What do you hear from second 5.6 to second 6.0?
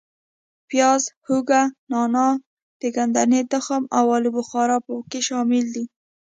دي.